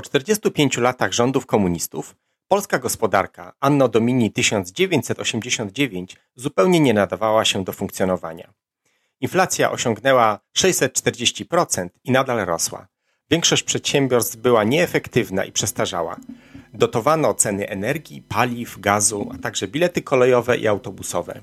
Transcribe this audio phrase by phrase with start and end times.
[0.00, 2.16] Po 45 latach rządów komunistów
[2.48, 8.52] polska gospodarka Anno Domini 1989 zupełnie nie nadawała się do funkcjonowania.
[9.20, 12.88] Inflacja osiągnęła 640% i nadal rosła.
[13.30, 16.16] Większość przedsiębiorstw była nieefektywna i przestarzała.
[16.74, 21.40] Dotowano ceny energii, paliw, gazu, a także bilety kolejowe i autobusowe.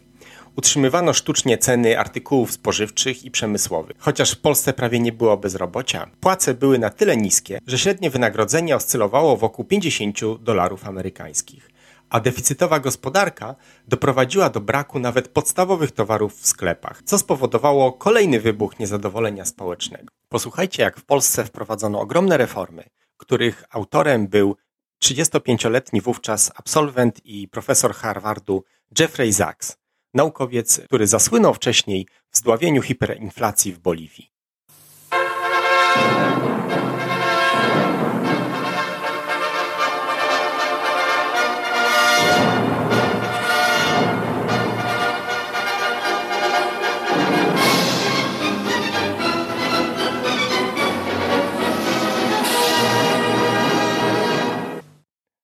[0.58, 3.98] Utrzymywano sztucznie ceny artykułów spożywczych i przemysłowych.
[4.00, 8.76] Chociaż w Polsce prawie nie było bezrobocia, płace były na tyle niskie, że średnie wynagrodzenie
[8.76, 11.72] oscylowało wokół 50 dolarów amerykańskich.
[12.10, 13.56] A deficytowa gospodarka
[13.88, 20.14] doprowadziła do braku nawet podstawowych towarów w sklepach, co spowodowało kolejny wybuch niezadowolenia społecznego.
[20.30, 22.84] Posłuchajcie, jak w Polsce wprowadzono ogromne reformy,
[23.18, 24.56] których autorem był
[25.04, 28.64] 35-letni wówczas absolwent i profesor Harvardu
[29.00, 29.78] Jeffrey Sachs,
[30.18, 34.32] naukowiec, który zasłynął wcześniej w zdławieniu hiperinflacji w Boliwii.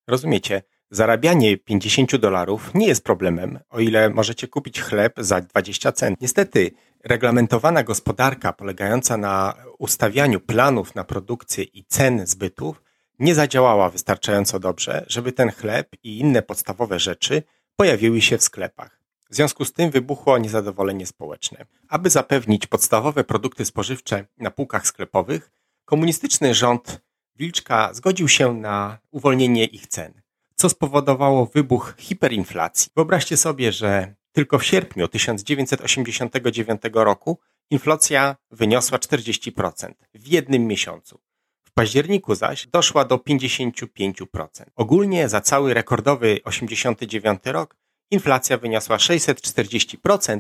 [0.08, 0.62] Rozumiecie,
[0.94, 6.22] Zarabianie 50 dolarów nie jest problemem, o ile możecie kupić chleb za 20 cent.
[6.22, 6.72] Niestety,
[7.04, 12.84] reglamentowana gospodarka polegająca na ustawianiu planów na produkcję i cen zbytów
[13.20, 17.44] nie zadziałała wystarczająco dobrze, żeby ten chleb i inne podstawowe rzeczy
[17.76, 19.00] pojawiły się w sklepach.
[19.30, 21.66] W związku z tym wybuchło niezadowolenie społeczne.
[21.90, 25.52] Aby zapewnić podstawowe produkty spożywcze na półkach sklepowych,
[25.86, 27.02] komunistyczny rząd
[27.36, 30.23] Wilczka zgodził się na uwolnienie ich cen
[30.64, 32.92] co spowodowało wybuch hiperinflacji.
[32.96, 41.20] Wyobraźcie sobie, że tylko w sierpniu 1989 roku inflacja wyniosła 40% w jednym miesiącu.
[41.64, 44.48] W październiku zaś doszła do 55%.
[44.76, 47.76] Ogólnie za cały rekordowy 89 rok
[48.12, 50.40] inflacja wyniosła 640%.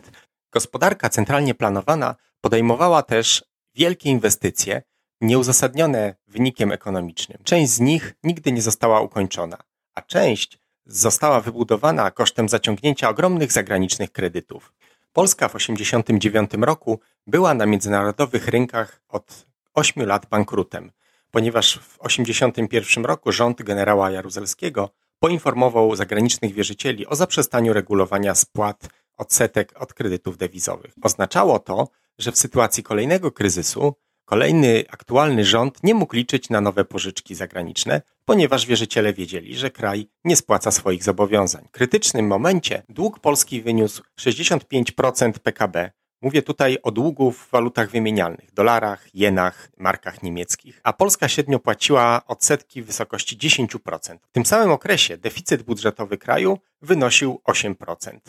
[0.52, 3.44] Gospodarka centralnie planowana podejmowała też
[3.76, 4.82] wielkie inwestycje,
[5.22, 7.38] nieuzasadnione wynikiem ekonomicznym.
[7.44, 14.12] Część z nich nigdy nie została ukończona a część została wybudowana kosztem zaciągnięcia ogromnych zagranicznych
[14.12, 14.74] kredytów.
[15.14, 20.92] Polska w 1989 roku była na międzynarodowych rynkach od 8 lat bankrutem,
[21.32, 24.90] ponieważ w 1981 roku rząd generała Jaruzelskiego
[25.20, 30.94] poinformował zagranicznych wierzycieli o zaprzestaniu regulowania spłat odsetek od kredytów dewizowych.
[31.02, 31.88] Oznaczało to,
[32.18, 33.94] że w sytuacji kolejnego kryzysu
[34.34, 40.08] Kolejny aktualny rząd nie mógł liczyć na nowe pożyczki zagraniczne, ponieważ wierzyciele wiedzieli, że kraj
[40.24, 41.66] nie spłaca swoich zobowiązań.
[41.68, 45.92] W krytycznym momencie dług Polski wyniósł 65% PKB.
[46.22, 52.22] Mówię tutaj o długu w walutach wymienialnych, dolarach, jenach, markach niemieckich, a Polska średnio płaciła
[52.28, 54.18] odsetki w wysokości 10%.
[54.30, 58.20] W tym samym okresie deficyt budżetowy kraju wynosił 8%.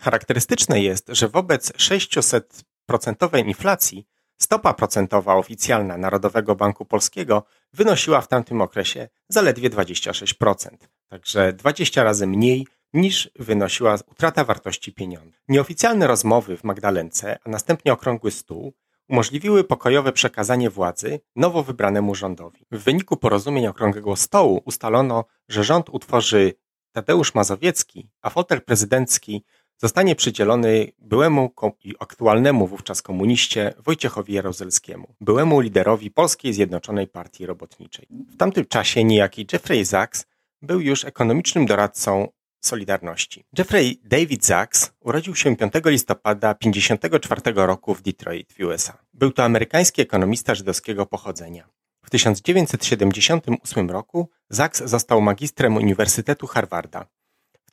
[0.00, 4.06] Charakterystyczne jest, że wobec 600% inflacji
[4.38, 10.68] Stopa procentowa oficjalna Narodowego Banku Polskiego wynosiła w tamtym okresie zaledwie 26%,
[11.08, 15.38] także 20 razy mniej niż wynosiła utrata wartości pieniądza.
[15.48, 18.72] Nieoficjalne rozmowy w Magdalence, a następnie okrągły stół
[19.08, 22.66] umożliwiły pokojowe przekazanie władzy nowo wybranemu rządowi.
[22.70, 26.52] W wyniku porozumień okrągłego stołu ustalono, że rząd utworzy
[26.92, 29.44] Tadeusz Mazowiecki, a fotel prezydencki
[29.78, 31.50] zostanie przydzielony byłemu
[31.84, 38.06] i aktualnemu wówczas komuniście Wojciechowi Jaruzelskiemu, byłemu liderowi Polskiej Zjednoczonej Partii Robotniczej.
[38.10, 40.26] W tamtym czasie niejaki Jeffrey Sachs
[40.62, 42.28] był już ekonomicznym doradcą
[42.60, 43.44] Solidarności.
[43.58, 48.98] Jeffrey David Sachs urodził się 5 listopada 1954 roku w Detroit w USA.
[49.14, 51.68] Był to amerykański ekonomista żydowskiego pochodzenia.
[52.04, 57.06] W 1978 roku Sachs został magistrem Uniwersytetu Harvarda,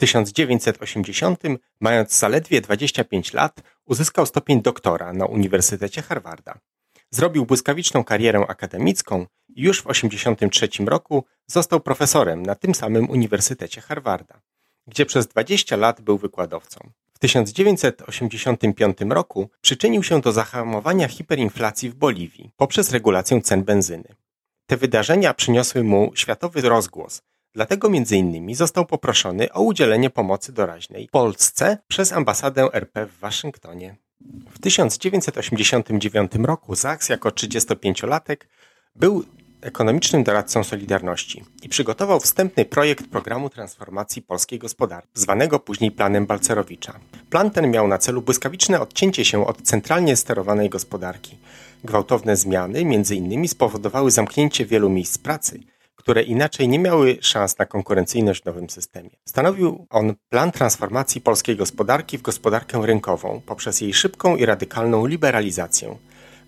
[0.04, 1.44] 1980,
[1.80, 6.60] mając zaledwie 25 lat, uzyskał stopień doktora na Uniwersytecie Harvarda.
[7.12, 13.82] Zrobił błyskawiczną karierę akademicką i już w 1983 roku został profesorem na tym samym Uniwersytecie
[13.82, 14.42] Harvarda,
[14.88, 16.90] gdzie przez 20 lat był wykładowcą.
[17.14, 24.16] W 1985 roku przyczynił się do zahamowania hiperinflacji w Boliwii poprzez regulację cen benzyny.
[24.66, 27.22] Te wydarzenia przyniosły mu światowy rozgłos,
[27.56, 33.96] Dlatego innymi został poproszony o udzielenie pomocy doraźnej Polsce przez ambasadę RP w Waszyngtonie.
[34.52, 38.38] W 1989 roku Zaks jako 35-latek
[38.96, 39.24] był
[39.62, 47.00] ekonomicznym doradcą Solidarności i przygotował wstępny projekt programu transformacji polskiej gospodarki, zwanego później planem Balcerowicza.
[47.30, 51.38] Plan ten miał na celu błyskawiczne odcięcie się od centralnie sterowanej gospodarki.
[51.84, 55.60] Gwałtowne zmiany między innymi spowodowały zamknięcie wielu miejsc pracy–
[56.04, 59.10] które inaczej nie miały szans na konkurencyjność w nowym systemie.
[59.26, 65.98] Stanowił on plan transformacji polskiej gospodarki w gospodarkę rynkową poprzez jej szybką i radykalną liberalizację.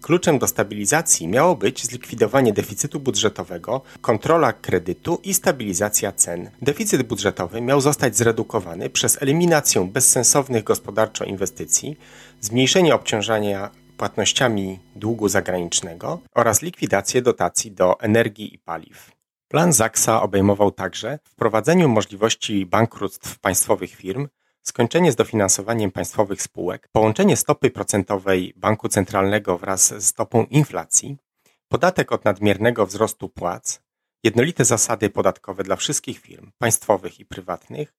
[0.02, 6.50] Kluczem do stabilizacji miało być zlikwidowanie deficytu budżetowego, kontrola kredytu i stabilizacja cen.
[6.62, 11.98] Deficyt budżetowy miał zostać zredukowany przez eliminację bezsensownych gospodarczo inwestycji,
[12.42, 19.15] zmniejszenie obciążania płatnościami długu zagranicznego oraz likwidację dotacji do energii i paliw.
[19.48, 24.28] Plan Zaksa obejmował także wprowadzenie możliwości bankructw państwowych firm,
[24.62, 31.18] skończenie z dofinansowaniem państwowych spółek, połączenie stopy procentowej banku centralnego wraz z stopą inflacji,
[31.68, 33.82] podatek od nadmiernego wzrostu płac,
[34.24, 37.94] jednolite zasady podatkowe dla wszystkich firm państwowych i prywatnych,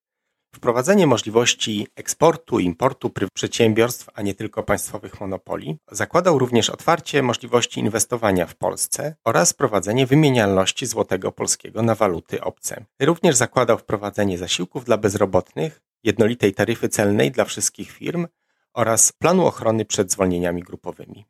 [0.55, 7.79] Wprowadzenie możliwości eksportu i importu przedsiębiorstw, a nie tylko państwowych monopoli, zakładał również otwarcie możliwości
[7.79, 12.85] inwestowania w Polsce oraz wprowadzenie wymienialności złotego polskiego na waluty obce.
[12.99, 18.27] Również zakładał wprowadzenie zasiłków dla bezrobotnych, jednolitej taryfy celnej dla wszystkich firm
[18.73, 21.25] oraz planu ochrony przed zwolnieniami grupowymi.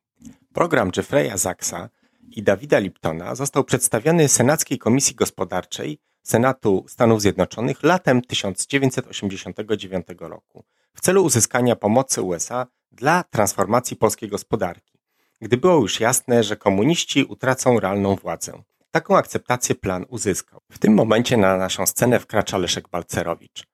[0.53, 1.89] Program Jeffreya Zachsa
[2.31, 10.63] i Davida Liptona został przedstawiony Senackiej Komisji Gospodarczej Senatu Stanów Zjednoczonych latem 1989 roku
[10.93, 14.99] w celu uzyskania pomocy USA dla transformacji polskiej gospodarki,
[15.41, 18.63] gdy było już jasne, że komuniści utracą realną władzę.
[18.91, 20.59] Taką akceptację plan uzyskał.
[20.71, 23.67] W tym momencie na naszą scenę wkracza Leszek Balcerowicz.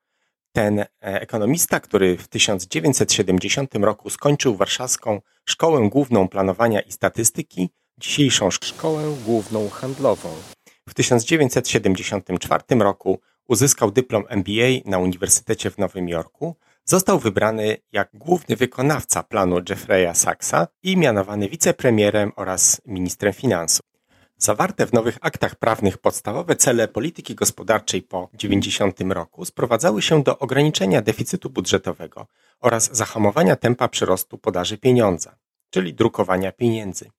[0.51, 8.51] Ten e, ekonomista, który w 1970 roku skończył Warszawską Szkołę Główną Planowania i Statystyki, dzisiejszą
[8.51, 10.29] Szkołę Główną Handlową.
[10.89, 18.55] W 1974 roku uzyskał dyplom MBA na Uniwersytecie w Nowym Jorku, został wybrany jak główny
[18.55, 23.85] wykonawca planu Jeffreya Sachsa i mianowany wicepremierem oraz ministrem finansów.
[24.37, 30.39] Zawarte w nowych aktach prawnych podstawowe cele polityki gospodarczej po 90 roku sprowadzały się do
[30.39, 32.27] ograniczenia deficytu budżetowego
[32.59, 35.35] oraz zahamowania tempa przyrostu podaży pieniądza,
[35.69, 37.11] czyli drukowania pieniędzy.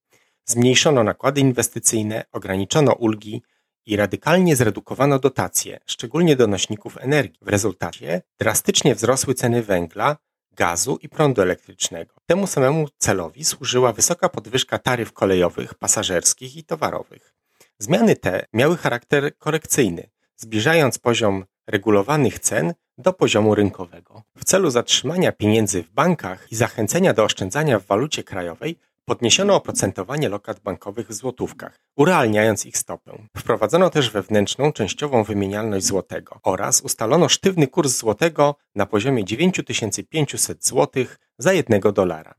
[0.44, 3.42] Zmniejszono nakłady inwestycyjne, ograniczono ulgi,
[3.86, 7.38] i radykalnie zredukowano dotacje, szczególnie do nośników energii.
[7.42, 10.16] W rezultacie drastycznie wzrosły ceny węgla,
[10.52, 12.14] gazu i prądu elektrycznego.
[12.26, 17.34] Temu samemu celowi służyła wysoka podwyżka taryf kolejowych, pasażerskich i towarowych.
[17.78, 24.22] Zmiany te miały charakter korekcyjny, zbliżając poziom regulowanych cen do poziomu rynkowego.
[24.36, 30.28] W celu zatrzymania pieniędzy w bankach i zachęcenia do oszczędzania w walucie krajowej Podniesiono oprocentowanie
[30.28, 33.26] lokat bankowych w złotówkach, urealniając ich stopę.
[33.36, 41.04] Wprowadzono też wewnętrzną, częściową wymienialność złotego oraz ustalono sztywny kurs złotego na poziomie 9500 zł
[41.38, 42.34] za jednego dolara.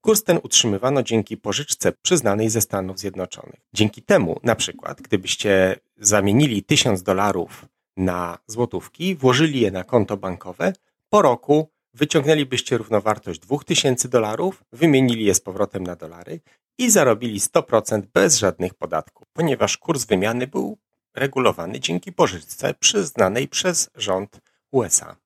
[0.00, 3.60] Kurs ten utrzymywano dzięki pożyczce przyznanej ze Stanów Zjednoczonych.
[3.72, 7.64] Dzięki temu, na przykład, gdybyście zamienili 1000 dolarów
[7.96, 10.72] na złotówki, włożyli je na konto bankowe,
[11.08, 16.40] po roku wyciągnęlibyście równowartość 2000 dolarów, wymienili je z powrotem na dolary
[16.78, 20.78] i zarobili 100% bez żadnych podatków, ponieważ kurs wymiany był
[21.14, 24.40] regulowany dzięki pożyczce przyznanej przez rząd
[24.70, 25.16] USA.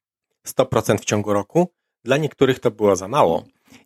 [0.46, 1.68] 100% w ciągu roku
[2.04, 3.44] dla niektórych to było za mało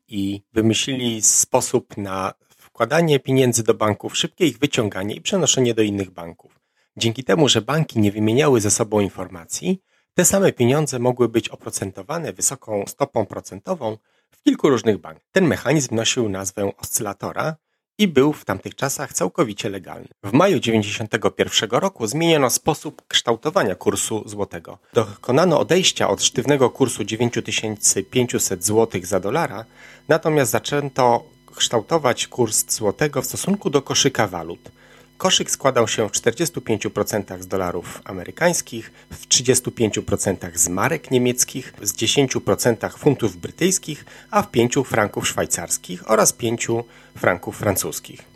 [0.09, 6.11] i wymyślili sposób na wkładanie pieniędzy do banków, szybkie ich wyciąganie i przenoszenie do innych
[6.11, 6.61] banków.
[6.97, 9.83] Dzięki temu, że banki nie wymieniały ze sobą informacji,
[10.15, 13.99] te same pieniądze mogły być oprocentowane wysoką stopą procentową
[14.31, 15.23] w kilku różnych bankach.
[15.33, 17.57] Ten mechanizm nosił nazwę oscylatora
[17.99, 20.09] i był w tamtych czasach całkowicie legalny.
[20.25, 24.79] W maju 1991 roku zmieniono sposób kształtowania kursu złotego.
[24.93, 29.65] Dokonano odejścia od sztywnego kursu 9500 zł za dolara,
[30.09, 31.25] natomiast zaczęto
[31.57, 34.71] kształtować kurs złotego w stosunku do koszyka walut–
[35.19, 42.99] Koszyk składał się w 45% z dolarów amerykańskich, w 35% z marek niemieckich, z 10%
[42.99, 46.69] funtów brytyjskich, a w 5 franków szwajcarskich oraz 5
[47.17, 48.35] franków francuskich.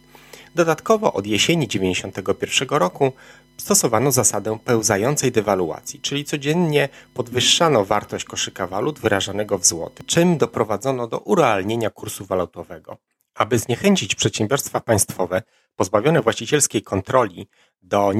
[0.55, 3.13] Dodatkowo od jesieni 1991 roku
[3.57, 11.07] stosowano zasadę pełzającej dewaluacji, czyli codziennie podwyższano wartość koszyka walut wyrażanego w złoty, czym doprowadzono
[11.07, 12.99] do urealnienia kursu walutowego.
[13.39, 15.43] Aby zniechęcić przedsiębiorstwa państwowe
[15.77, 17.49] pozbawione właścicielskiej kontroli
[17.83, 18.13] do,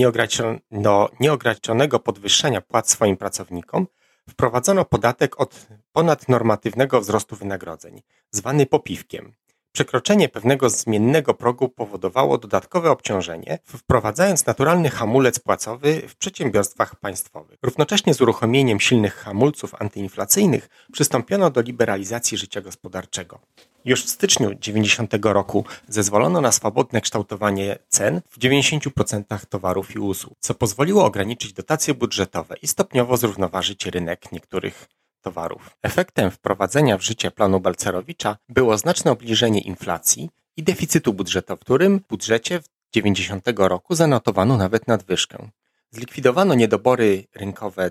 [0.71, 3.87] do nieograniczonego podwyższania płac swoim pracownikom,
[4.31, 9.35] wprowadzono podatek od ponadnormatywnego wzrostu wynagrodzeń, zwany popiwkiem.
[9.73, 17.59] Przekroczenie pewnego zmiennego progu powodowało dodatkowe obciążenie, wprowadzając naturalny hamulec płacowy w przedsiębiorstwach państwowych.
[17.63, 23.41] Równocześnie z uruchomieniem silnych hamulców antyinflacyjnych przystąpiono do liberalizacji życia gospodarczego.
[23.85, 30.39] Już w styczniu 90 roku zezwolono na swobodne kształtowanie cen w 90% towarów i usług,
[30.41, 34.89] co pozwoliło ograniczyć dotacje budżetowe i stopniowo zrównoważyć rynek niektórych
[35.21, 35.71] towarów.
[35.83, 42.01] Efektem wprowadzenia w życie planu Balcerowicza było znaczne obniżenie inflacji i deficytu budżetowego, w którym
[42.09, 45.49] budżecie w 90 roku zanotowano nawet nadwyżkę.
[45.91, 47.91] Zlikwidowano niedobory rynkowe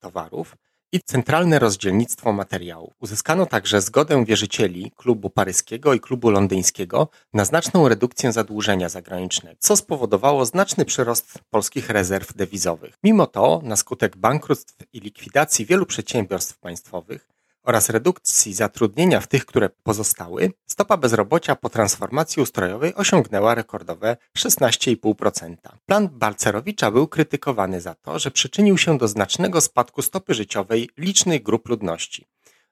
[0.00, 0.56] towarów,
[0.92, 2.94] i centralne rozdzielnictwo materiałów.
[3.00, 9.76] Uzyskano także zgodę wierzycieli klubu paryskiego i klubu londyńskiego na znaczną redukcję zadłużenia zagranicznego, co
[9.76, 12.94] spowodowało znaczny przyrost polskich rezerw dewizowych.
[13.04, 17.28] Mimo to, na skutek bankructw i likwidacji wielu przedsiębiorstw państwowych,
[17.68, 25.56] oraz redukcji zatrudnienia w tych, które pozostały, stopa bezrobocia po transformacji ustrojowej osiągnęła rekordowe 16,5%.
[25.86, 31.42] Plan Balcerowicza był krytykowany za to, że przyczynił się do znacznego spadku stopy życiowej licznych
[31.42, 32.26] grup ludności,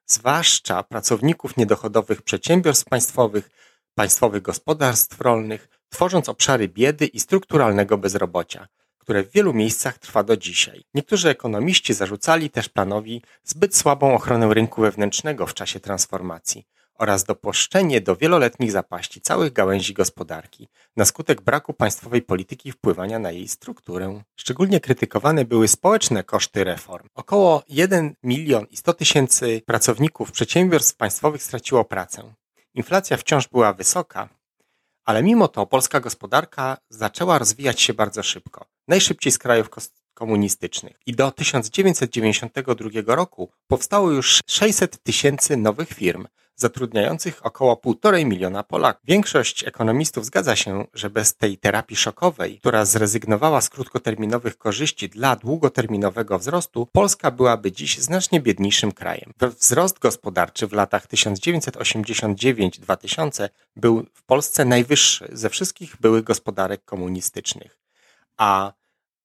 [0.05, 3.49] zwłaszcza pracowników niedochodowych przedsiębiorstw państwowych,
[3.95, 8.67] państwowych gospodarstw rolnych, tworząc obszary biedy i strukturalnego bezrobocia,
[9.07, 10.83] które w wielu miejscach trwa do dzisiaj.
[10.93, 18.01] Niektórzy ekonomiści zarzucali też planowi zbyt słabą ochronę rynku wewnętrznego w czasie transformacji oraz dopuszczenie
[18.01, 24.23] do wieloletnich zapaści całych gałęzi gospodarki na skutek braku państwowej polityki wpływania na jej strukturę.
[24.35, 27.07] Szczególnie krytykowane były społeczne koszty reform.
[27.15, 32.33] Około 1 milion i 100 tysięcy pracowników przedsiębiorstw państwowych straciło pracę.
[32.73, 34.29] Inflacja wciąż była wysoka,
[35.05, 39.69] ale mimo to polska gospodarka zaczęła rozwijać się bardzo szybko, najszybciej z krajów
[40.13, 40.99] komunistycznych.
[41.05, 49.01] I do 1992 roku powstało już 600 tysięcy nowych firm, zatrudniających około 1,5 miliona Polaków.
[49.05, 55.35] Większość ekonomistów zgadza się, że bez tej terapii szokowej, która zrezygnowała z krótkoterminowych korzyści dla
[55.35, 59.31] długoterminowego wzrostu, Polska byłaby dziś znacznie biedniejszym krajem.
[59.59, 67.77] Wzrost gospodarczy w latach 1989-2000 był w Polsce najwyższy ze wszystkich byłych gospodarek komunistycznych,
[68.37, 68.73] a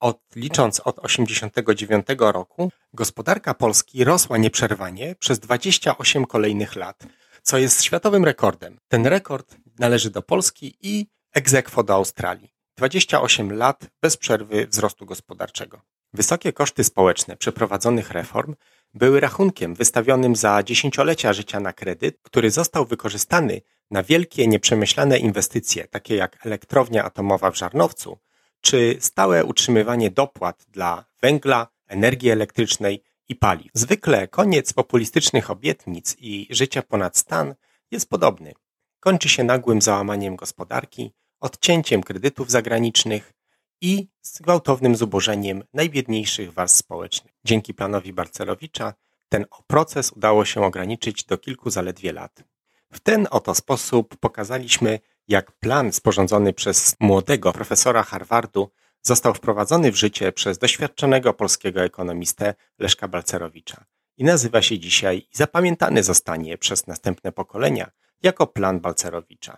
[0.01, 7.07] od, licząc od 1989 roku, gospodarka Polski rosła nieprzerwanie przez 28 kolejnych lat,
[7.43, 8.79] co jest światowym rekordem.
[8.89, 12.53] Ten rekord należy do Polski i egzekwo do Australii.
[12.77, 15.81] 28 lat bez przerwy wzrostu gospodarczego.
[16.15, 18.55] Wysokie koszty społeczne przeprowadzonych reform
[18.95, 25.89] były rachunkiem wystawionym za dziesięciolecia życia na kredyt, który został wykorzystany na wielkie, nieprzemyślane inwestycje,
[25.89, 28.19] takie jak elektrownia atomowa w Żarnowcu,
[28.63, 33.71] czy stałe utrzymywanie dopłat dla węgla, energii elektrycznej i paliw.
[33.75, 37.55] Zwykle koniec populistycznych obietnic i życia ponad stan
[37.91, 38.53] jest podobny.
[39.01, 43.33] Kończy się nagłym załamaniem gospodarki, odcięciem kredytów zagranicznych
[43.81, 47.35] i z gwałtownym zubożeniem najbiedniejszych warstw społecznych.
[47.45, 48.95] Dzięki planowi Barcelowicza
[49.29, 52.45] ten proces udało się ograniczyć do kilku zaledwie lat.
[52.93, 58.71] W ten oto sposób pokazaliśmy, jak plan sporządzony przez młodego profesora Harvardu
[59.03, 63.85] został wprowadzony w życie przez doświadczonego polskiego ekonomistę Leszka Balcerowicza
[64.17, 67.91] i nazywa się dzisiaj i zapamiętany zostanie przez następne pokolenia
[68.23, 69.57] jako plan Balcerowicza.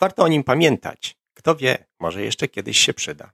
[0.00, 1.16] Warto o nim pamiętać.
[1.34, 3.32] Kto wie, może jeszcze kiedyś się przyda.